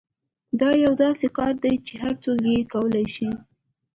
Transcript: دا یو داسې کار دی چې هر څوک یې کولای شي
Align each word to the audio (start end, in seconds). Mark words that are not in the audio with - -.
دا 0.59 0.69
یو 0.83 0.93
داسې 1.03 1.27
کار 1.37 1.53
دی 1.63 1.73
چې 1.87 1.93
هر 2.03 2.13
څوک 2.23 2.39
یې 2.49 2.59
کولای 2.73 3.05
شي 3.15 3.29